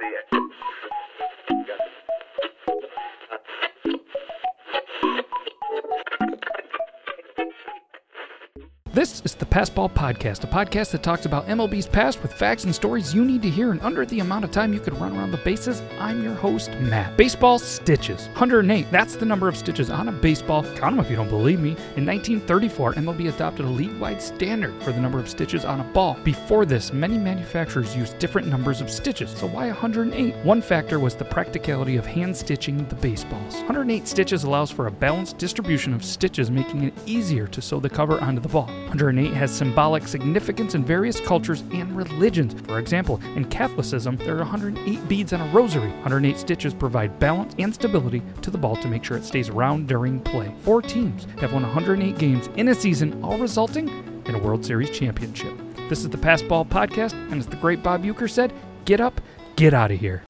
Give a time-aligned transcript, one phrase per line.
[0.00, 0.39] see it.
[8.92, 12.64] This is the Past Ball Podcast, a podcast that talks about MLB's past with facts
[12.64, 15.16] and stories you need to hear in under the amount of time you could run
[15.16, 15.80] around the bases.
[16.00, 17.16] I'm your host, Matt.
[17.16, 18.26] Baseball stitches.
[18.30, 18.90] 108.
[18.90, 20.64] That's the number of stitches on a baseball.
[20.74, 21.76] Count them if you don't believe me.
[21.96, 26.16] In 1934, MLB adopted a league-wide standard for the number of stitches on a ball.
[26.24, 29.30] Before this, many manufacturers used different numbers of stitches.
[29.30, 30.34] So why 108?
[30.44, 33.54] One factor was the practicality of hand stitching the baseballs.
[33.54, 37.88] 108 stitches allows for a balanced distribution of stitches, making it easier to sew the
[37.88, 38.68] cover onto the ball.
[38.90, 42.60] 108 has symbolic significance in various cultures and religions.
[42.66, 45.90] For example, in Catholicism, there are 108 beads on a rosary.
[45.90, 49.86] 108 stitches provide balance and stability to the ball to make sure it stays round
[49.86, 50.52] during play.
[50.62, 53.88] Four teams have won 108 games in a season, all resulting
[54.26, 55.56] in a World Series championship.
[55.88, 58.52] This is the Past Ball Podcast, and as the great Bob Uecker said,
[58.86, 59.20] get up,
[59.54, 60.24] get out of here.